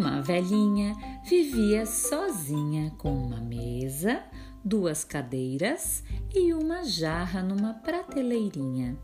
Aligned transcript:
Uma 0.00 0.22
velhinha 0.22 0.96
vivia 1.24 1.84
sozinha 1.84 2.90
com 2.96 3.12
uma 3.14 3.36
mesa, 3.36 4.22
duas 4.64 5.04
cadeiras 5.04 6.02
e 6.34 6.54
uma 6.54 6.82
jarra 6.84 7.42
numa 7.42 7.74
prateleirinha. 7.74 8.96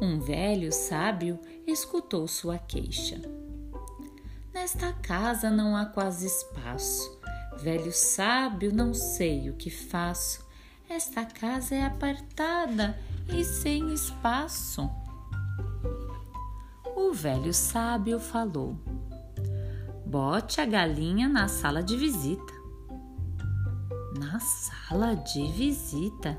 Um 0.00 0.18
velho 0.18 0.72
sábio 0.72 1.38
escutou 1.66 2.26
sua 2.26 2.56
queixa. 2.56 3.20
Nesta 4.54 4.94
casa 4.94 5.50
não 5.50 5.76
há 5.76 5.84
quase 5.84 6.26
espaço. 6.26 7.20
Velho 7.58 7.92
sábio, 7.92 8.74
não 8.74 8.94
sei 8.94 9.50
o 9.50 9.56
que 9.56 9.68
faço. 9.68 10.42
Esta 10.88 11.26
casa 11.26 11.74
é 11.74 11.84
apartada 11.84 12.98
e 13.28 13.44
sem 13.44 13.92
espaço. 13.92 14.90
O 16.96 17.12
velho 17.12 17.52
sábio 17.52 18.18
falou: 18.18 18.74
Bote 20.10 20.60
a 20.60 20.66
galinha 20.66 21.28
na 21.28 21.46
sala 21.46 21.84
de 21.84 21.96
visita. 21.96 22.52
Na 24.18 24.40
sala 24.40 25.14
de 25.14 25.46
visita? 25.52 26.36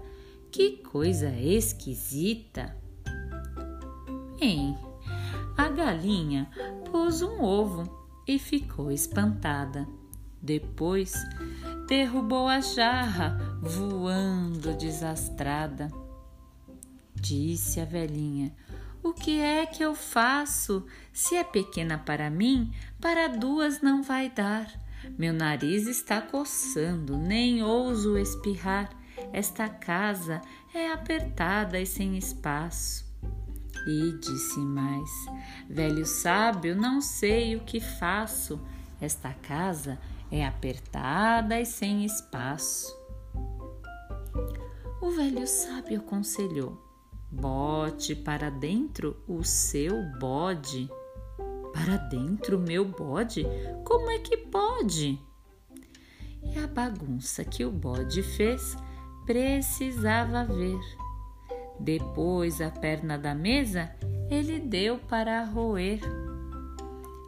Que 0.51 0.83
coisa 0.83 1.29
esquisita! 1.29 2.75
Bem, 4.37 4.77
a 5.57 5.69
galinha 5.69 6.51
pôs 6.91 7.21
um 7.21 7.41
ovo 7.41 7.89
e 8.27 8.37
ficou 8.37 8.91
espantada. 8.91 9.87
Depois 10.41 11.13
derrubou 11.87 12.49
a 12.49 12.59
jarra, 12.59 13.37
voando 13.61 14.73
desastrada. 14.73 15.89
Disse 17.15 17.79
a 17.79 17.85
velhinha: 17.85 18.53
O 19.03 19.13
que 19.13 19.39
é 19.39 19.65
que 19.65 19.83
eu 19.83 19.95
faço? 19.95 20.85
Se 21.11 21.35
é 21.35 21.43
pequena 21.43 21.97
para 21.97 22.29
mim, 22.29 22.71
para 22.99 23.27
duas 23.27 23.81
não 23.81 24.03
vai 24.03 24.29
dar. 24.29 24.71
Meu 25.17 25.33
nariz 25.33 25.87
está 25.87 26.21
coçando, 26.21 27.17
nem 27.17 27.63
ouso 27.63 28.15
espirrar. 28.17 28.89
Esta 29.33 29.67
casa 29.67 30.41
é 30.73 30.91
apertada 30.91 31.79
e 31.79 31.85
sem 31.85 32.15
espaço. 32.17 33.03
E 33.87 34.19
disse 34.19 34.59
mais: 34.59 35.09
Velho 35.67 36.05
sábio, 36.05 36.75
não 36.75 37.01
sei 37.01 37.55
o 37.55 37.61
que 37.61 37.79
faço. 37.79 38.61
Esta 39.01 39.33
casa 39.33 39.99
é 40.31 40.45
apertada 40.45 41.59
e 41.59 41.65
sem 41.65 42.05
espaço. 42.05 42.95
O 45.01 45.09
velho 45.09 45.47
sábio 45.47 45.99
aconselhou: 45.99 46.90
Bote 47.31 48.13
para 48.13 48.49
dentro 48.49 49.15
o 49.25 49.41
seu 49.41 50.03
bode. 50.19 50.89
Para 51.73 51.95
dentro 51.95 52.57
o 52.57 52.59
meu 52.59 52.83
bode? 52.83 53.45
Como 53.85 54.09
é 54.11 54.19
que 54.19 54.35
pode? 54.35 55.17
E 56.43 56.59
a 56.59 56.67
bagunça 56.67 57.45
que 57.45 57.63
o 57.63 57.71
bode 57.71 58.21
fez 58.21 58.75
precisava 59.25 60.43
ver. 60.43 60.77
Depois 61.79 62.59
a 62.59 62.69
perna 62.69 63.17
da 63.17 63.33
mesa 63.33 63.89
ele 64.29 64.59
deu 64.59 64.97
para 64.97 65.45
roer. 65.45 66.01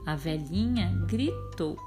A 0.05 0.17
velhinha 0.17 0.91
gritou: 1.07 1.77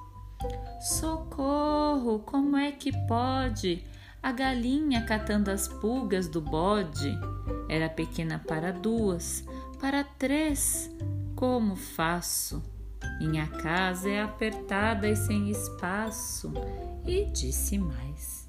Socorro! 0.80 2.20
Como 2.20 2.56
é 2.56 2.72
que 2.72 2.92
pode? 3.06 3.84
A 4.22 4.32
galinha 4.32 5.04
catando 5.04 5.50
as 5.50 5.68
pulgas 5.68 6.28
do 6.28 6.40
bode 6.40 7.14
era 7.68 7.88
pequena 7.88 8.38
para 8.38 8.72
duas, 8.72 9.44
para 9.80 10.04
três. 10.04 10.90
Como 11.34 11.76
faço? 11.76 12.62
Minha 13.18 13.46
casa 13.46 14.08
é 14.08 14.22
apertada 14.22 15.08
e 15.08 15.16
sem 15.16 15.50
espaço. 15.50 16.52
E 17.06 17.24
disse 17.26 17.78
mais. 17.78 18.46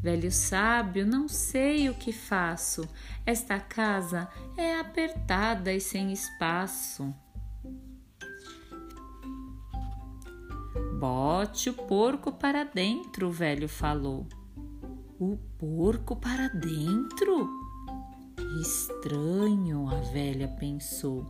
Velho 0.00 0.30
sábio, 0.30 1.04
não 1.06 1.26
sei 1.26 1.88
o 1.88 1.94
que 1.94 2.12
faço. 2.12 2.88
Esta 3.26 3.58
casa 3.58 4.28
é 4.56 4.78
apertada 4.78 5.72
e 5.72 5.80
sem 5.80 6.12
espaço. 6.12 7.12
Bote 11.00 11.70
o 11.70 11.74
porco 11.74 12.32
para 12.32 12.64
dentro, 12.64 13.28
o 13.28 13.32
velho 13.32 13.68
falou. 13.68 14.26
O 15.18 15.36
porco 15.58 16.14
para 16.14 16.48
dentro? 16.48 17.67
Estranho, 18.56 19.88
a 19.88 20.00
velha 20.12 20.48
pensou. 20.48 21.26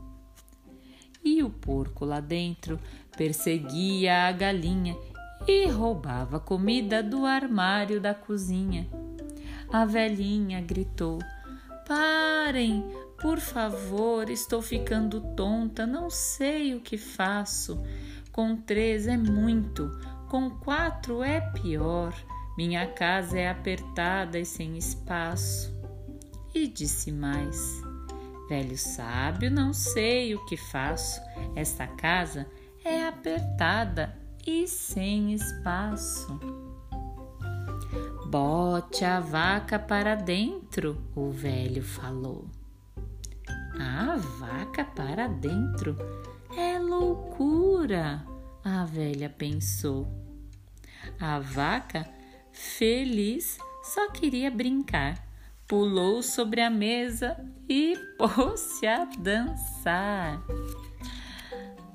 E 1.25 1.43
o 1.43 1.51
porco 1.51 2.05
lá 2.05 2.21
dentro 2.21 2.79
perseguia 3.17 4.29
a 4.29 4.33
galinha 4.33 4.97
e 5.47 5.67
roubava 5.67 6.39
comida 6.39 7.03
do 7.03 7.27
armário 7.27 8.01
da 8.01 8.15
cozinha. 8.15 8.89
A 9.71 9.85
velhinha 9.85 10.61
gritou: 10.61 11.19
Parem, 11.87 12.85
por 13.21 13.39
favor, 13.41 14.31
estou 14.31 14.63
ficando 14.63 15.21
tonta, 15.35 15.87
não 15.87 16.09
sei 16.09 16.75
o 16.75 16.81
que 16.81 16.97
faço. 16.97 17.83
Com 18.31 18.57
três 18.57 19.07
é 19.09 19.17
muito, 19.17 19.91
com 20.29 20.49
quatro 20.51 21.23
é 21.23 21.41
pior. 21.41 22.15
Minha 22.57 22.87
casa 22.87 23.39
é 23.39 23.49
apertada 23.49 24.39
e 24.39 24.45
sem 24.45 24.79
espaço. 24.79 25.78
E 26.61 26.67
disse 26.67 27.13
mais: 27.13 27.81
Velho 28.49 28.77
sábio, 28.77 29.49
não 29.49 29.73
sei 29.73 30.35
o 30.35 30.45
que 30.45 30.57
faço. 30.57 31.21
Esta 31.55 31.87
casa 31.87 32.49
é 32.85 33.07
apertada 33.07 34.19
e 34.45 34.67
sem 34.67 35.33
espaço. 35.33 36.37
Bote 38.27 39.05
a 39.05 39.21
vaca 39.21 39.79
para 39.79 40.17
dentro, 40.17 41.01
o 41.15 41.31
velho 41.31 41.81
falou. 41.81 42.51
A 43.79 44.17
vaca 44.17 44.85
para 44.85 45.29
dentro 45.29 45.97
é 46.57 46.77
loucura, 46.81 48.27
a 48.65 48.85
velha 48.85 49.31
pensou. 49.31 50.09
A 51.21 51.39
vaca, 51.39 52.05
feliz, 52.51 53.59
só 53.85 54.11
queria 54.11 54.51
brincar. 54.51 55.28
Pulou 55.69 56.23
sobre 56.23 56.63
a 56.63 56.71
mesa 56.71 57.37
e 57.69 57.95
pôs-se 58.17 58.87
a 58.87 59.05
dançar. 59.05 60.43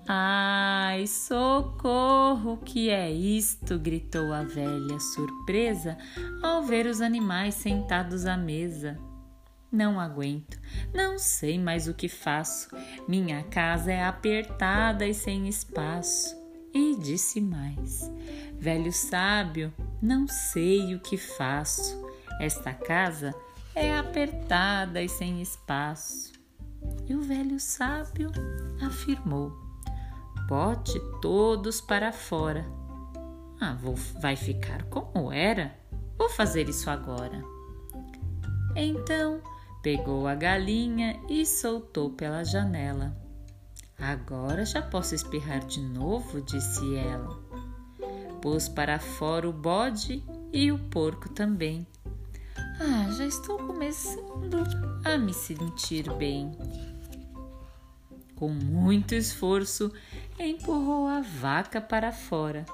Ai, 0.07 1.07
socorro, 1.07 2.57
que 2.57 2.91
é 2.91 3.09
isto? 3.09 3.79
gritou 3.79 4.31
a 4.31 4.43
velha, 4.43 4.99
surpresa 4.99 5.97
ao 6.43 6.61
ver 6.61 6.85
os 6.85 7.01
animais 7.01 7.55
sentados 7.55 8.27
à 8.27 8.37
mesa. 8.37 8.99
Não 9.71 9.99
aguento, 9.99 10.59
não 10.93 11.17
sei 11.17 11.57
mais 11.57 11.87
o 11.87 11.95
que 11.95 12.07
faço. 12.07 12.69
Minha 13.07 13.41
casa 13.45 13.91
é 13.91 14.03
apertada 14.03 15.07
e 15.07 15.15
sem 15.15 15.47
espaço. 15.47 16.37
E 16.71 16.95
disse 16.97 17.41
mais: 17.41 18.11
Velho 18.59 18.93
sábio, 18.93 19.73
não 19.99 20.27
sei 20.27 20.93
o 20.93 20.99
que 20.99 21.17
faço. 21.17 22.03
Esta 22.39 22.71
casa 22.71 23.33
é 23.75 23.97
apertada 23.97 25.01
e 25.01 25.09
sem 25.09 25.41
espaço. 25.41 26.33
E 27.07 27.15
o 27.15 27.21
velho 27.21 27.59
sábio 27.59 28.31
afirmou: 28.85 29.51
Bote 30.47 30.99
todos 31.21 31.81
para 31.81 32.11
fora. 32.11 32.65
Ah, 33.59 33.73
vou, 33.73 33.95
vai 34.21 34.35
ficar 34.35 34.83
como 34.85 35.31
era? 35.31 35.73
Vou 36.17 36.29
fazer 36.29 36.67
isso 36.67 36.89
agora. 36.89 37.41
Então 38.75 39.41
pegou 39.81 40.27
a 40.27 40.35
galinha 40.35 41.19
e 41.29 41.45
soltou 41.45 42.11
pela 42.11 42.43
janela. 42.43 43.15
Agora 43.97 44.65
já 44.65 44.81
posso 44.81 45.15
espirrar 45.15 45.65
de 45.65 45.81
novo, 45.81 46.41
disse 46.41 46.95
ela. 46.95 47.41
Pôs 48.41 48.67
para 48.67 48.99
fora 48.99 49.47
o 49.47 49.53
bode 49.53 50.21
e 50.51 50.71
o 50.71 50.77
porco 50.89 51.29
também. 51.29 51.87
Ah, 52.85 53.09
já 53.11 53.25
estou 53.25 53.57
começando 53.59 54.61
a 55.05 55.17
me 55.17 55.33
sentir 55.33 56.11
bem. 56.15 56.51
Com 58.35 58.49
muito 58.49 59.15
esforço, 59.15 59.89
empurrou 60.37 61.07
a 61.07 61.21
vaca 61.21 61.79
para 61.79 62.11
fora. 62.11 62.65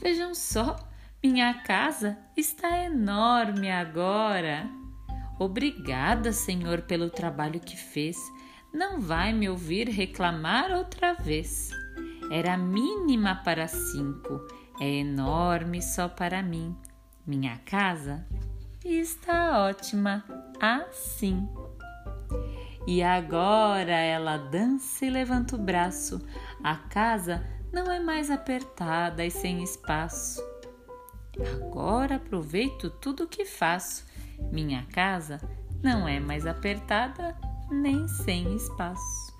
Vejam 0.00 0.34
só, 0.34 0.76
minha 1.22 1.52
casa 1.52 2.16
está 2.34 2.82
enorme 2.82 3.70
agora. 3.70 4.70
Obrigada, 5.38 6.32
Senhor, 6.32 6.80
pelo 6.80 7.10
trabalho 7.10 7.60
que 7.60 7.76
fez. 7.76 8.16
Não 8.72 9.02
vai 9.02 9.34
me 9.34 9.50
ouvir 9.50 9.86
reclamar 9.86 10.70
outra 10.70 11.12
vez. 11.12 11.68
Era 12.30 12.56
mínima 12.56 13.34
para 13.44 13.68
cinco, 13.68 14.46
é 14.80 14.88
enorme 14.88 15.82
só 15.82 16.08
para 16.08 16.42
mim. 16.42 16.74
Minha 17.26 17.58
casa 17.66 18.26
está 18.94 19.66
ótima 19.66 20.24
assim. 20.60 21.48
E 22.86 23.02
agora 23.02 23.92
ela 23.92 24.36
dança 24.36 25.04
e 25.04 25.10
levanta 25.10 25.56
o 25.56 25.58
braço. 25.58 26.20
A 26.62 26.76
casa 26.76 27.44
não 27.72 27.90
é 27.90 27.98
mais 27.98 28.30
apertada 28.30 29.24
e 29.24 29.30
sem 29.30 29.62
espaço. 29.62 30.40
Agora 31.56 32.16
aproveito 32.16 32.88
tudo 32.88 33.24
o 33.24 33.28
que 33.28 33.44
faço. 33.44 34.06
Minha 34.52 34.86
casa 34.92 35.40
não 35.82 36.06
é 36.06 36.20
mais 36.20 36.46
apertada 36.46 37.36
nem 37.70 38.06
sem 38.06 38.54
espaço. 38.54 39.36